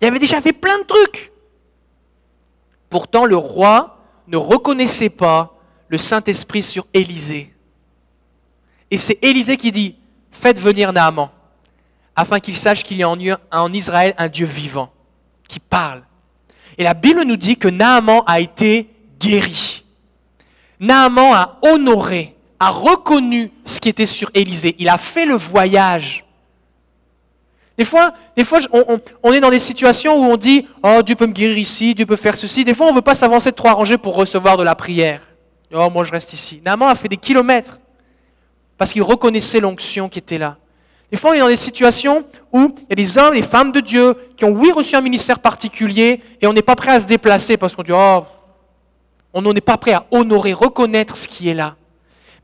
[0.00, 1.31] Il avait déjà fait plein de trucs.
[2.92, 3.96] Pourtant, le roi
[4.28, 5.56] ne reconnaissait pas
[5.88, 7.50] le Saint-Esprit sur Élisée.
[8.90, 9.96] Et c'est Élisée qui dit,
[10.30, 11.30] faites venir Naaman,
[12.14, 14.92] afin qu'il sache qu'il y a en Israël un Dieu vivant,
[15.48, 16.02] qui parle.
[16.76, 19.84] Et la Bible nous dit que Naaman a été guéri.
[20.78, 24.76] Naaman a honoré, a reconnu ce qui était sur Élisée.
[24.78, 26.26] Il a fait le voyage
[27.78, 28.12] des fois,
[29.22, 32.04] on, est dans des situations où on dit Oh, Dieu peut me guérir ici, Dieu
[32.04, 32.64] peut faire ceci.
[32.64, 35.22] Des fois, on ne veut pas s'avancer de trois rangées pour recevoir de la prière.
[35.72, 36.60] Oh, moi, je reste ici.
[36.64, 37.78] Naaman a fait des kilomètres
[38.76, 40.56] parce qu'il reconnaissait l'onction qui était là.
[41.10, 43.72] Des fois, on est dans des situations où il y a des hommes, des femmes
[43.72, 47.00] de Dieu qui ont, oui, reçu un ministère particulier et on n'est pas prêt à
[47.00, 48.24] se déplacer parce qu'on dit Oh,
[49.32, 51.76] on n'est pas prêt à honorer, reconnaître ce qui est là.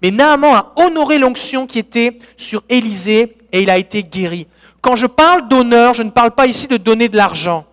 [0.02, 4.46] Mais Naaman a honoré l'onction qui était sur Élisée et il a été guéri.
[4.80, 7.66] Quand je parle d'honneur, je ne parle pas ici de donner de l'argent.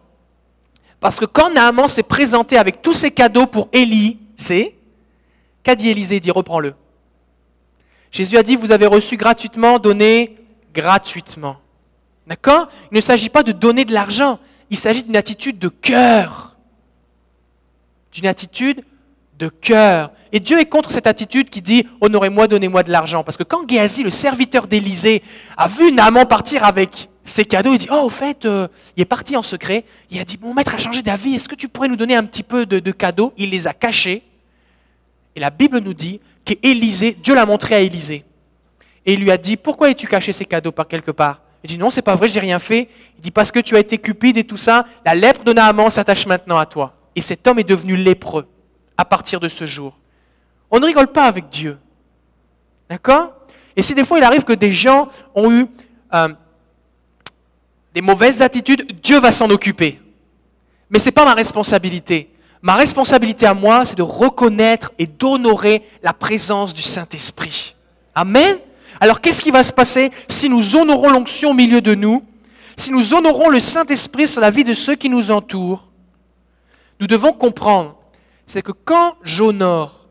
[1.00, 4.76] Parce que quand Naaman s'est présenté avec tous ses cadeaux pour Élie, c'est
[5.63, 6.15] qu'a dit Élisée?
[6.15, 6.74] Il dit reprends-le.
[8.12, 10.38] Jésus a dit vous avez reçu gratuitement, donnez
[10.74, 11.58] gratuitement.
[12.28, 12.70] D'accord?
[12.91, 14.39] Il ne s'agit pas de donner de l'argent,
[14.70, 16.56] il s'agit d'une attitude de cœur.
[18.12, 18.84] D'une attitude
[19.38, 20.12] de cœur.
[20.32, 23.24] Et Dieu est contre cette attitude qui dit honorez-moi, donnez-moi de l'argent.
[23.24, 25.24] Parce que quand Géasi, le serviteur d'Élysée,
[25.58, 27.74] a vu Naaman partir avec ses cadeaux.
[27.74, 29.84] Il dit, oh, au fait, euh, il est parti en secret.
[30.12, 32.24] Il a dit, mon maître a changé d'avis, est-ce que tu pourrais nous donner un
[32.24, 33.34] petit peu de, de cadeaux?
[33.38, 34.24] Il les a cachés.
[35.36, 38.24] Et la Bible nous dit qu'Élisée, Dieu l'a montré à Élisée.
[39.06, 41.41] Et il lui a dit, pourquoi as-tu caché ces cadeaux par quelque part?
[41.63, 42.89] Il dit, non, c'est pas vrai, j'ai rien fait.
[43.17, 45.89] Il dit, parce que tu as été cupide et tout ça, la lèpre de Naaman
[45.89, 46.93] s'attache maintenant à toi.
[47.15, 48.48] Et cet homme est devenu lépreux
[48.98, 49.98] à partir de ce jour.
[50.72, 51.78] On ne rigole pas avec Dieu.
[52.90, 53.34] D'accord?
[53.76, 55.68] Et si des fois il arrive que des gens ont eu
[56.14, 56.30] euh,
[57.94, 60.02] des mauvaises attitudes, Dieu va s'en occuper.
[60.90, 62.30] Mais ce n'est pas ma responsabilité.
[62.62, 67.76] Ma responsabilité à moi, c'est de reconnaître et d'honorer la présence du Saint-Esprit.
[68.14, 68.58] Amen?
[69.00, 72.24] Alors qu'est-ce qui va se passer si nous honorons l'onction au milieu de nous,
[72.76, 75.90] si nous honorons le Saint-Esprit sur la vie de ceux qui nous entourent?
[77.00, 77.98] Nous devons comprendre,
[78.46, 80.08] c'est que quand j'honore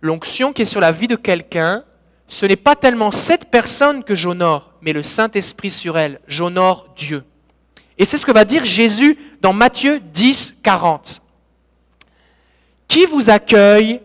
[0.00, 1.84] l'onction qui est sur la vie de quelqu'un,
[2.28, 6.20] ce n'est pas tellement cette personne que j'honore, mais le Saint-Esprit sur elle.
[6.26, 7.24] J'honore Dieu.
[7.96, 11.22] Et c'est ce que va dire Jésus dans Matthieu 10, 40.
[12.88, 14.00] Qui vous accueille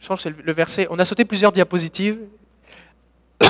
[0.00, 0.86] Je pense que c'est le verset.
[0.90, 2.18] On a sauté plusieurs diapositives.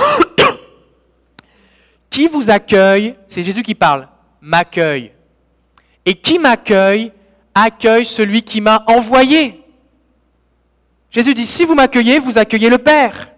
[2.09, 4.07] qui vous accueille C'est Jésus qui parle.
[4.41, 5.11] M'accueille.
[6.05, 7.11] Et qui m'accueille
[7.63, 9.63] accueille celui qui m'a envoyé.
[11.09, 13.29] Jésus dit, si vous m'accueillez, vous accueillez le Père.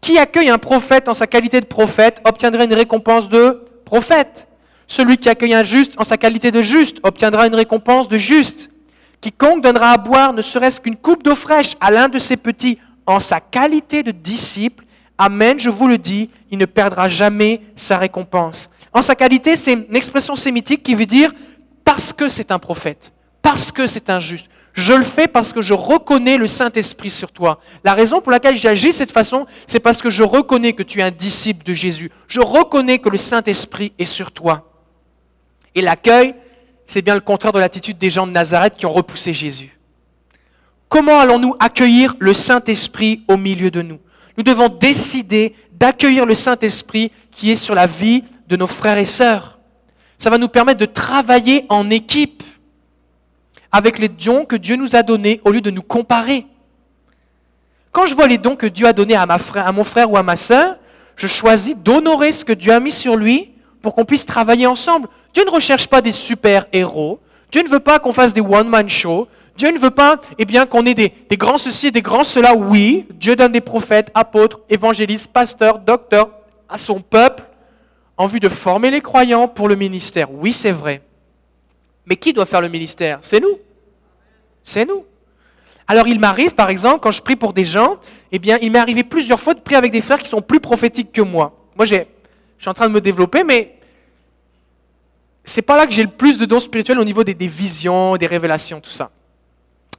[0.00, 4.48] Qui accueille un prophète en sa qualité de prophète obtiendra une récompense de prophète.
[4.86, 8.70] Celui qui accueille un juste en sa qualité de juste obtiendra une récompense de juste.
[9.20, 12.78] Quiconque donnera à boire ne serait-ce qu'une coupe d'eau fraîche à l'un de ses petits
[13.04, 14.84] en sa qualité de disciple,
[15.20, 18.70] Amen, je vous le dis, il ne perdra jamais sa récompense.
[18.92, 21.32] En sa qualité, c'est une expression sémitique qui veut dire
[21.88, 24.50] parce que c'est un prophète, parce que c'est un juste.
[24.74, 27.60] Je le fais parce que je reconnais le Saint-Esprit sur toi.
[27.82, 31.00] La raison pour laquelle j'agis de cette façon, c'est parce que je reconnais que tu
[31.00, 32.10] es un disciple de Jésus.
[32.28, 34.70] Je reconnais que le Saint-Esprit est sur toi.
[35.74, 36.34] Et l'accueil,
[36.84, 39.78] c'est bien le contraire de l'attitude des gens de Nazareth qui ont repoussé Jésus.
[40.90, 43.98] Comment allons-nous accueillir le Saint-Esprit au milieu de nous?
[44.36, 49.06] Nous devons décider d'accueillir le Saint-Esprit qui est sur la vie de nos frères et
[49.06, 49.57] sœurs.
[50.18, 52.42] Ça va nous permettre de travailler en équipe
[53.70, 56.46] avec les dons que Dieu nous a donnés au lieu de nous comparer.
[57.92, 60.36] Quand je vois les dons que Dieu a donnés à, mon frère ou à ma
[60.36, 60.76] sœur,
[61.16, 65.08] je choisis d'honorer ce que Dieu a mis sur lui pour qu'on puisse travailler ensemble.
[65.32, 67.20] Dieu ne recherche pas des super-héros.
[67.52, 69.28] Dieu ne veut pas qu'on fasse des one-man shows.
[69.56, 72.24] Dieu ne veut pas eh bien, qu'on ait des, des, grands ceci et des grands
[72.24, 72.54] cela.
[72.54, 76.30] Oui, Dieu donne des prophètes, apôtres, évangélistes, pasteurs, docteurs
[76.68, 77.47] à son peuple
[78.18, 80.30] en vue de former les croyants pour le ministère.
[80.30, 81.00] Oui, c'est vrai.
[82.04, 83.18] Mais qui doit faire le ministère?
[83.22, 83.58] C'est nous.
[84.62, 85.06] C'est nous.
[85.86, 87.96] Alors il m'arrive, par exemple, quand je prie pour des gens,
[88.32, 90.60] eh bien, il m'est arrivé plusieurs fois de prier avec des frères qui sont plus
[90.60, 91.56] prophétiques que moi.
[91.76, 91.94] Moi, je
[92.58, 93.78] suis en train de me développer, mais
[95.44, 98.16] c'est pas là que j'ai le plus de dons spirituels au niveau des, des visions,
[98.18, 99.10] des révélations, tout ça.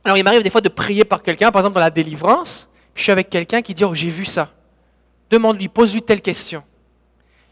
[0.04, 3.02] Alors il m'arrive des fois de prier par quelqu'un, par exemple dans la délivrance, je
[3.02, 4.52] suis avec quelqu'un qui dit, oh, j'ai vu ça.
[5.32, 6.64] Demande-lui, pose-lui telle question.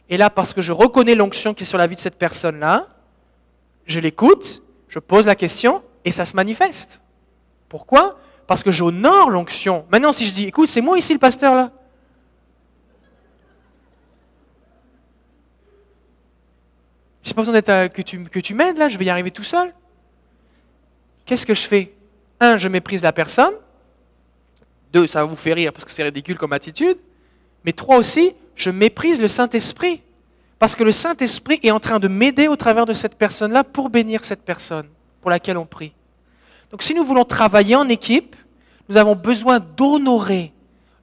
[0.09, 2.87] Et là, parce que je reconnais l'onction qui est sur la vie de cette personne-là,
[3.85, 7.01] je l'écoute, je pose la question et ça se manifeste.
[7.69, 8.17] Pourquoi?
[8.47, 9.85] Parce que j'honore l'onction.
[9.91, 11.71] Maintenant, si je dis, écoute, c'est moi ici le pasteur là.
[17.23, 19.43] J'ai pas besoin d'être que tu, que tu m'aides là, je vais y arriver tout
[19.43, 19.73] seul.
[21.25, 21.93] Qu'est-ce que je fais?
[22.39, 23.53] Un, je méprise la personne.
[24.93, 26.97] Deux, ça va vous faire rire parce que c'est ridicule comme attitude.
[27.65, 30.01] Mais trois aussi, je méprise le Saint-Esprit.
[30.59, 33.89] Parce que le Saint-Esprit est en train de m'aider au travers de cette personne-là pour
[33.89, 34.87] bénir cette personne
[35.21, 35.93] pour laquelle on prie.
[36.71, 38.35] Donc si nous voulons travailler en équipe,
[38.89, 40.51] nous avons besoin d'honorer,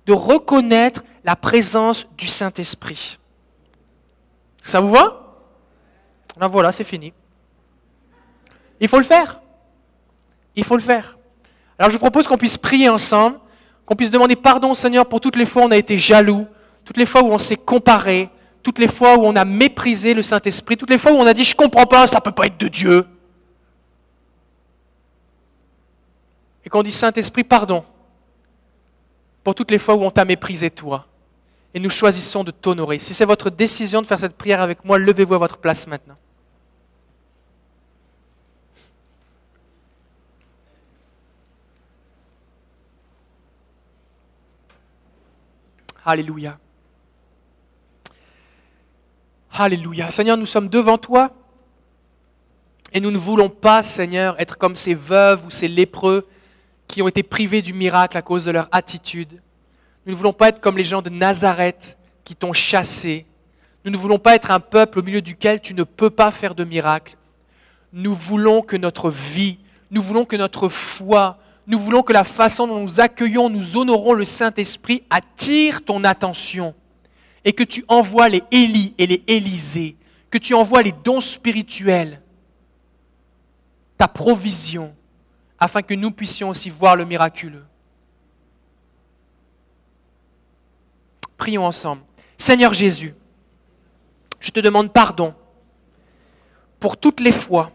[0.06, 3.18] de reconnaître la présence du Saint-Esprit.
[4.60, 5.38] Ça vous va?
[6.36, 7.12] Ben voilà, c'est fini.
[8.80, 9.40] Il faut le faire.
[10.56, 11.16] Il faut le faire.
[11.78, 13.38] Alors je propose qu'on puisse prier ensemble,
[13.86, 16.46] qu'on puisse demander pardon Seigneur pour toutes les fois où on a été jaloux,
[16.84, 18.30] toutes les fois où on s'est comparé,
[18.62, 21.34] toutes les fois où on a méprisé le Saint-Esprit, toutes les fois où on a
[21.34, 23.06] dit je comprends pas, ça ne peut pas être de Dieu.
[26.64, 27.84] Et qu'on dit Saint-Esprit, pardon
[29.44, 31.06] pour toutes les fois où on t'a méprisé toi.
[31.74, 32.98] Et nous choisissons de t'honorer.
[32.98, 36.16] Si c'est votre décision de faire cette prière avec moi, levez-vous à votre place maintenant.
[46.06, 46.58] Alléluia.
[49.56, 50.10] Alléluia.
[50.10, 51.30] Seigneur, nous sommes devant toi
[52.92, 56.26] et nous ne voulons pas, Seigneur, être comme ces veuves ou ces lépreux
[56.88, 59.40] qui ont été privés du miracle à cause de leur attitude.
[60.04, 63.26] Nous ne voulons pas être comme les gens de Nazareth qui t'ont chassé.
[63.84, 66.56] Nous ne voulons pas être un peuple au milieu duquel tu ne peux pas faire
[66.56, 67.14] de miracle.
[67.92, 69.58] Nous voulons que notre vie,
[69.92, 71.38] nous voulons que notre foi,
[71.68, 76.74] nous voulons que la façon dont nous accueillons, nous honorons le Saint-Esprit attire ton attention
[77.44, 79.96] et que tu envoies les Élie et les Élisées,
[80.30, 82.20] que tu envoies les dons spirituels,
[83.98, 84.94] ta provision,
[85.58, 87.64] afin que nous puissions aussi voir le miraculeux.
[91.36, 92.02] Prions ensemble.
[92.36, 93.14] Seigneur Jésus,
[94.40, 95.34] je te demande pardon
[96.80, 97.72] pour toutes les fois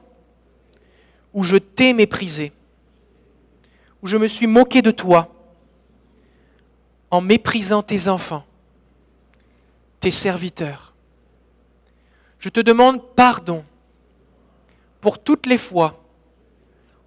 [1.34, 2.51] où je t'ai méprisé,
[4.01, 5.34] où je me suis moqué de toi
[7.11, 8.45] en méprisant tes enfants,
[10.00, 10.93] tes serviteurs.
[12.39, 13.64] Je te demande pardon
[15.02, 16.04] pour toutes les fois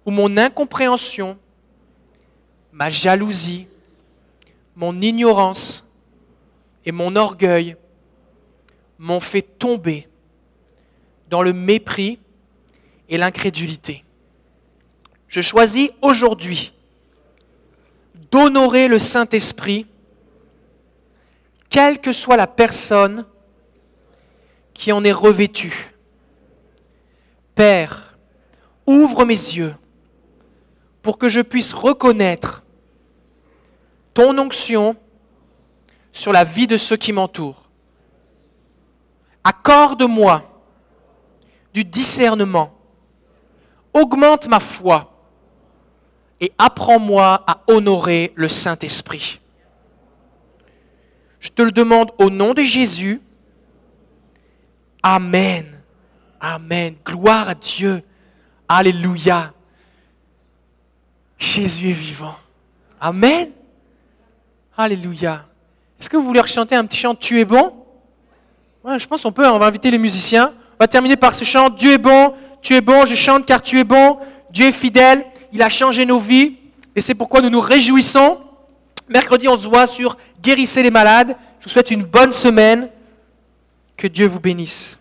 [0.05, 1.37] où mon incompréhension,
[2.71, 3.67] ma jalousie,
[4.75, 5.85] mon ignorance
[6.85, 7.75] et mon orgueil
[8.97, 10.07] m'ont fait tomber
[11.29, 12.19] dans le mépris
[13.09, 14.03] et l'incrédulité.
[15.27, 16.73] Je choisis aujourd'hui
[18.31, 19.87] d'honorer le Saint-Esprit,
[21.73, 23.25] quelle que soit la personne
[24.75, 25.95] qui en est revêtue.
[27.55, 28.15] Père,
[28.85, 29.73] ouvre mes yeux
[31.01, 32.63] pour que je puisse reconnaître
[34.13, 34.95] ton onction
[36.11, 37.63] sur la vie de ceux qui m'entourent.
[39.43, 40.43] Accorde-moi
[41.73, 42.71] du discernement,
[43.95, 45.11] augmente ma foi
[46.39, 49.39] et apprends-moi à honorer le Saint-Esprit.
[51.43, 53.21] Je te le demande au nom de Jésus.
[55.03, 55.65] Amen.
[56.39, 56.95] Amen.
[57.05, 58.01] Gloire à Dieu.
[58.69, 59.51] Alléluia.
[61.37, 62.35] Jésus est vivant.
[63.01, 63.49] Amen.
[64.77, 65.45] Alléluia.
[65.99, 67.73] Est-ce que vous voulez chanter un petit chant Tu es bon?
[68.97, 70.53] Je pense qu'on peut, on va inviter les musiciens.
[70.79, 73.61] On va terminer par ce chant Dieu est bon, tu es bon, je chante car
[73.61, 74.17] tu es bon,
[74.49, 76.57] Dieu est fidèle, il a changé nos vies
[76.95, 78.39] et c'est pourquoi nous nous réjouissons.
[79.09, 81.35] Mercredi, on se voit sur Guérissez les malades.
[81.59, 82.89] Je vous souhaite une bonne semaine.
[83.95, 84.99] Que Dieu vous bénisse.